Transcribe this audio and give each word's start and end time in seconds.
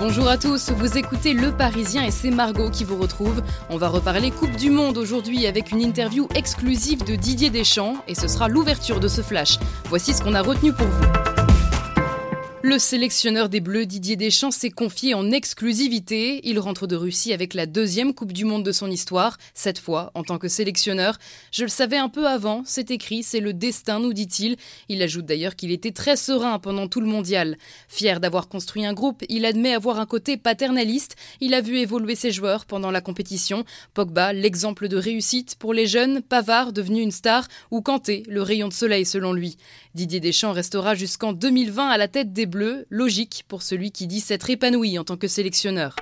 Bonjour 0.00 0.28
à 0.28 0.38
tous, 0.38 0.70
vous 0.70 0.96
écoutez 0.96 1.34
Le 1.34 1.52
Parisien 1.52 2.06
et 2.06 2.10
c'est 2.10 2.30
Margot 2.30 2.70
qui 2.70 2.84
vous 2.84 2.96
retrouve. 2.96 3.42
On 3.68 3.76
va 3.76 3.88
reparler 3.88 4.30
Coupe 4.30 4.56
du 4.56 4.70
Monde 4.70 4.96
aujourd'hui 4.96 5.46
avec 5.46 5.72
une 5.72 5.82
interview 5.82 6.26
exclusive 6.34 7.04
de 7.04 7.16
Didier 7.16 7.50
Deschamps 7.50 7.96
et 8.08 8.14
ce 8.14 8.26
sera 8.26 8.48
l'ouverture 8.48 8.98
de 8.98 9.08
ce 9.08 9.20
flash. 9.20 9.58
Voici 9.90 10.14
ce 10.14 10.22
qu'on 10.22 10.34
a 10.34 10.40
retenu 10.40 10.72
pour 10.72 10.86
vous. 10.86 11.29
Le 12.62 12.78
sélectionneur 12.78 13.48
des 13.48 13.60
Bleus 13.60 13.86
Didier 13.86 14.16
Deschamps 14.16 14.50
s'est 14.50 14.68
confié 14.68 15.14
en 15.14 15.30
exclusivité. 15.30 16.46
Il 16.46 16.58
rentre 16.58 16.86
de 16.86 16.94
Russie 16.94 17.32
avec 17.32 17.54
la 17.54 17.64
deuxième 17.64 18.12
Coupe 18.12 18.34
du 18.34 18.44
Monde 18.44 18.64
de 18.64 18.70
son 18.70 18.90
histoire, 18.90 19.38
cette 19.54 19.78
fois 19.78 20.10
en 20.14 20.22
tant 20.24 20.36
que 20.36 20.46
sélectionneur. 20.46 21.16
Je 21.52 21.62
le 21.62 21.70
savais 21.70 21.96
un 21.96 22.10
peu 22.10 22.28
avant, 22.28 22.62
c'est 22.66 22.90
écrit, 22.90 23.22
c'est 23.22 23.40
le 23.40 23.54
destin, 23.54 23.98
nous 23.98 24.12
dit-il. 24.12 24.56
Il 24.90 25.00
ajoute 25.02 25.24
d'ailleurs 25.24 25.56
qu'il 25.56 25.70
était 25.70 25.90
très 25.90 26.16
serein 26.16 26.58
pendant 26.58 26.86
tout 26.86 27.00
le 27.00 27.06
mondial. 27.06 27.56
Fier 27.88 28.20
d'avoir 28.20 28.46
construit 28.46 28.84
un 28.84 28.92
groupe, 28.92 29.24
il 29.30 29.46
admet 29.46 29.72
avoir 29.72 29.98
un 29.98 30.06
côté 30.06 30.36
paternaliste. 30.36 31.16
Il 31.40 31.54
a 31.54 31.62
vu 31.62 31.78
évoluer 31.78 32.14
ses 32.14 32.30
joueurs 32.30 32.66
pendant 32.66 32.90
la 32.90 33.00
compétition. 33.00 33.64
Pogba, 33.94 34.34
l'exemple 34.34 34.88
de 34.88 34.98
réussite 34.98 35.56
pour 35.58 35.72
les 35.72 35.86
jeunes, 35.86 36.20
Pavard, 36.20 36.74
devenu 36.74 37.00
une 37.00 37.10
star, 37.10 37.48
ou 37.70 37.80
Kanté, 37.80 38.22
le 38.28 38.42
rayon 38.42 38.68
de 38.68 38.74
soleil 38.74 39.06
selon 39.06 39.32
lui. 39.32 39.56
Didier 39.94 40.20
Deschamps 40.20 40.52
restera 40.52 40.94
jusqu'en 40.94 41.32
2020 41.32 41.88
à 41.88 41.96
la 41.96 42.06
tête 42.06 42.34
des 42.34 42.49
Bleus, 42.50 42.84
logique 42.90 43.44
pour 43.48 43.62
celui 43.62 43.92
qui 43.92 44.06
dit 44.06 44.20
s'être 44.20 44.50
épanoui 44.50 44.98
en 44.98 45.04
tant 45.04 45.16
que 45.16 45.28
sélectionneur. 45.28 45.96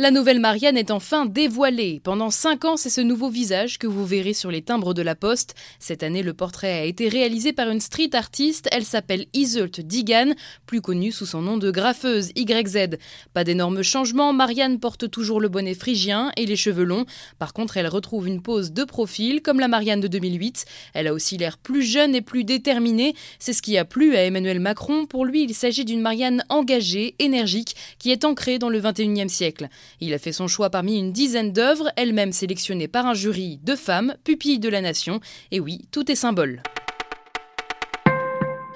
La 0.00 0.12
nouvelle 0.12 0.38
Marianne 0.38 0.76
est 0.76 0.92
enfin 0.92 1.26
dévoilée. 1.26 2.00
Pendant 2.04 2.30
cinq 2.30 2.64
ans, 2.64 2.76
c'est 2.76 2.88
ce 2.88 3.00
nouveau 3.00 3.30
visage 3.30 3.78
que 3.78 3.88
vous 3.88 4.06
verrez 4.06 4.32
sur 4.32 4.48
les 4.48 4.62
timbres 4.62 4.94
de 4.94 5.02
la 5.02 5.16
poste. 5.16 5.56
Cette 5.80 6.04
année, 6.04 6.22
le 6.22 6.34
portrait 6.34 6.70
a 6.70 6.84
été 6.84 7.08
réalisé 7.08 7.52
par 7.52 7.68
une 7.68 7.80
street 7.80 8.10
artiste. 8.12 8.68
Elle 8.70 8.84
s'appelle 8.84 9.26
Iseult 9.34 9.80
Digan, 9.80 10.34
plus 10.66 10.80
connue 10.80 11.10
sous 11.10 11.26
son 11.26 11.42
nom 11.42 11.56
de 11.56 11.72
graffeuse 11.72 12.30
YZ. 12.36 12.90
Pas 13.34 13.42
d'énormes 13.42 13.82
changements, 13.82 14.32
Marianne 14.32 14.78
porte 14.78 15.10
toujours 15.10 15.40
le 15.40 15.48
bonnet 15.48 15.74
phrygien 15.74 16.30
et 16.36 16.46
les 16.46 16.54
cheveux 16.54 16.84
longs. 16.84 17.04
Par 17.40 17.52
contre, 17.52 17.76
elle 17.76 17.88
retrouve 17.88 18.28
une 18.28 18.40
pose 18.40 18.70
de 18.70 18.84
profil, 18.84 19.42
comme 19.42 19.58
la 19.58 19.66
Marianne 19.66 20.00
de 20.00 20.06
2008. 20.06 20.64
Elle 20.94 21.08
a 21.08 21.12
aussi 21.12 21.38
l'air 21.38 21.58
plus 21.58 21.82
jeune 21.82 22.14
et 22.14 22.22
plus 22.22 22.44
déterminée. 22.44 23.16
C'est 23.40 23.52
ce 23.52 23.62
qui 23.62 23.76
a 23.76 23.84
plu 23.84 24.14
à 24.14 24.22
Emmanuel 24.22 24.60
Macron. 24.60 25.06
Pour 25.06 25.24
lui, 25.24 25.42
il 25.42 25.54
s'agit 25.54 25.84
d'une 25.84 26.02
Marianne 26.02 26.44
engagée, 26.50 27.16
énergique, 27.18 27.74
qui 27.98 28.12
est 28.12 28.24
ancrée 28.24 28.60
dans 28.60 28.68
le 28.68 28.80
21e 28.80 29.26
siècle. 29.26 29.68
Il 30.00 30.14
a 30.14 30.18
fait 30.18 30.32
son 30.32 30.48
choix 30.48 30.70
parmi 30.70 30.98
une 30.98 31.12
dizaine 31.12 31.52
d'œuvres, 31.52 31.90
elles-mêmes 31.96 32.32
sélectionnées 32.32 32.88
par 32.88 33.06
un 33.06 33.14
jury 33.14 33.60
de 33.62 33.74
femmes, 33.74 34.14
pupilles 34.24 34.58
de 34.58 34.68
la 34.68 34.80
nation. 34.80 35.20
Et 35.50 35.60
oui, 35.60 35.86
tout 35.90 36.10
est 36.10 36.14
symbole. 36.14 36.62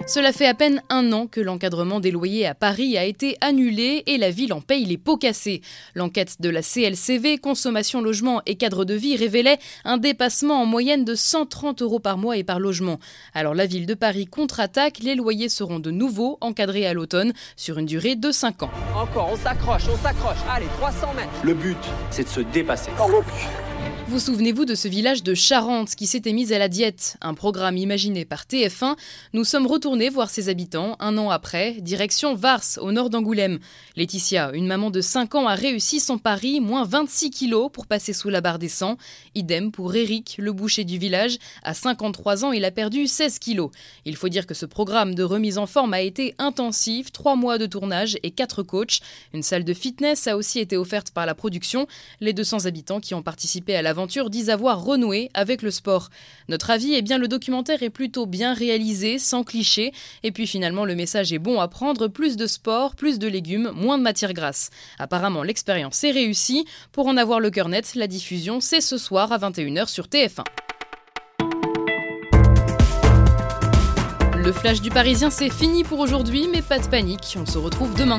Cela 0.06 0.32
fait 0.32 0.46
à 0.46 0.54
peine 0.54 0.82
un 0.88 1.12
an 1.12 1.26
que 1.26 1.40
l'encadrement 1.40 2.00
des 2.00 2.10
loyers 2.10 2.46
à 2.46 2.54
Paris 2.54 2.98
a 2.98 3.04
été 3.04 3.36
annulé 3.40 4.02
et 4.06 4.18
la 4.18 4.30
ville 4.30 4.52
en 4.52 4.60
paye 4.60 4.84
les 4.84 4.98
pots 4.98 5.16
cassés. 5.16 5.62
L'enquête 5.94 6.40
de 6.40 6.48
la 6.48 6.60
CLCV, 6.60 7.38
Consommation 7.38 8.02
Logement 8.02 8.42
et 8.46 8.56
Cadre 8.56 8.84
de 8.84 8.94
Vie 8.94 9.16
révélait 9.16 9.58
un 9.84 9.98
dépassement 9.98 10.60
en 10.60 10.66
moyenne 10.66 11.04
de 11.04 11.14
130 11.14 11.82
euros 11.82 12.00
par 12.00 12.18
mois 12.18 12.36
et 12.36 12.44
par 12.44 12.58
logement. 12.58 12.98
Alors 13.32 13.54
la 13.54 13.66
ville 13.66 13.86
de 13.86 13.94
Paris 13.94 14.26
contre-attaque, 14.26 14.98
les 14.98 15.14
loyers 15.14 15.48
seront 15.48 15.78
de 15.78 15.90
nouveau 15.90 16.36
encadrés 16.40 16.86
à 16.86 16.94
l'automne 16.94 17.32
sur 17.56 17.78
une 17.78 17.86
durée 17.86 18.16
de 18.16 18.32
5 18.32 18.64
ans. 18.64 18.70
Encore, 18.96 19.30
on 19.32 19.36
s'accroche, 19.36 19.84
on 19.92 19.96
s'accroche. 19.96 20.38
Allez, 20.50 20.66
300 20.78 21.14
mètres. 21.14 21.28
Le 21.42 21.54
but, 21.54 21.78
c'est 22.10 22.24
de 22.24 22.28
se 22.28 22.40
dépasser. 22.40 22.90
Vous 24.12 24.20
souvenez-vous 24.20 24.66
de 24.66 24.74
ce 24.74 24.88
village 24.88 25.22
de 25.22 25.32
Charente 25.32 25.94
qui 25.94 26.06
s'était 26.06 26.34
mis 26.34 26.52
à 26.52 26.58
la 26.58 26.68
diète, 26.68 27.16
un 27.22 27.32
programme 27.32 27.78
imaginé 27.78 28.26
par 28.26 28.42
TF1 28.42 28.94
Nous 29.32 29.44
sommes 29.44 29.66
retournés 29.66 30.10
voir 30.10 30.28
ses 30.28 30.50
habitants 30.50 30.96
un 31.00 31.16
an 31.16 31.30
après, 31.30 31.72
direction 31.80 32.34
Vars, 32.34 32.76
au 32.82 32.92
nord 32.92 33.08
d'Angoulême. 33.08 33.58
Laetitia, 33.96 34.50
une 34.52 34.66
maman 34.66 34.90
de 34.90 35.00
5 35.00 35.34
ans, 35.34 35.48
a 35.48 35.54
réussi 35.54 35.98
son 35.98 36.18
pari, 36.18 36.60
moins 36.60 36.84
26 36.84 37.30
kilos 37.30 37.70
pour 37.72 37.86
passer 37.86 38.12
sous 38.12 38.28
la 38.28 38.42
barre 38.42 38.58
des 38.58 38.68
100. 38.68 38.98
Idem 39.34 39.72
pour 39.72 39.94
Eric, 39.94 40.36
le 40.38 40.52
boucher 40.52 40.84
du 40.84 40.98
village. 40.98 41.38
À 41.62 41.72
53 41.72 42.44
ans, 42.44 42.52
il 42.52 42.66
a 42.66 42.70
perdu 42.70 43.06
16 43.06 43.38
kilos. 43.38 43.70
Il 44.04 44.16
faut 44.16 44.28
dire 44.28 44.46
que 44.46 44.52
ce 44.52 44.66
programme 44.66 45.14
de 45.14 45.22
remise 45.22 45.56
en 45.56 45.66
forme 45.66 45.94
a 45.94 46.02
été 46.02 46.34
intensif, 46.36 47.12
3 47.12 47.34
mois 47.34 47.56
de 47.56 47.64
tournage 47.64 48.18
et 48.22 48.30
4 48.30 48.62
coachs. 48.62 49.00
Une 49.32 49.42
salle 49.42 49.64
de 49.64 49.72
fitness 49.72 50.26
a 50.26 50.36
aussi 50.36 50.58
été 50.58 50.76
offerte 50.76 51.12
par 51.12 51.24
la 51.24 51.34
production. 51.34 51.86
Les 52.20 52.34
200 52.34 52.66
habitants 52.66 53.00
qui 53.00 53.14
ont 53.14 53.22
participé 53.22 53.71
à 53.76 53.82
l'aventure 53.82 54.30
disent 54.30 54.50
avoir 54.50 54.84
renoué 54.84 55.30
avec 55.34 55.62
le 55.62 55.70
sport. 55.70 56.10
Notre 56.48 56.70
avis 56.70 56.94
est 56.94 57.02
bien 57.02 57.18
le 57.18 57.28
documentaire 57.28 57.82
est 57.82 57.90
plutôt 57.90 58.26
bien 58.26 58.54
réalisé, 58.54 59.18
sans 59.18 59.44
clichés, 59.44 59.92
et 60.22 60.32
puis 60.32 60.46
finalement 60.46 60.84
le 60.84 60.94
message 60.94 61.32
est 61.32 61.38
bon 61.38 61.60
à 61.60 61.68
prendre, 61.68 62.08
plus 62.08 62.36
de 62.36 62.46
sport, 62.46 62.94
plus 62.96 63.18
de 63.18 63.28
légumes, 63.28 63.72
moins 63.74 63.98
de 63.98 64.02
matière 64.02 64.32
grasse. 64.32 64.70
Apparemment 64.98 65.42
l'expérience 65.42 66.02
est 66.04 66.10
réussie. 66.10 66.64
Pour 66.92 67.06
en 67.06 67.16
avoir 67.16 67.40
le 67.40 67.50
cœur 67.50 67.68
net, 67.68 67.94
la 67.94 68.06
diffusion 68.06 68.60
c'est 68.60 68.80
ce 68.80 68.98
soir 68.98 69.32
à 69.32 69.38
21h 69.38 69.88
sur 69.88 70.06
TF1. 70.06 70.44
Le 74.36 74.50
flash 74.50 74.80
du 74.80 74.90
Parisien, 74.90 75.30
c'est 75.30 75.50
fini 75.50 75.84
pour 75.84 76.00
aujourd'hui, 76.00 76.48
mais 76.50 76.62
pas 76.62 76.80
de 76.80 76.88
panique, 76.88 77.36
on 77.40 77.46
se 77.46 77.58
retrouve 77.58 77.94
demain. 77.94 78.18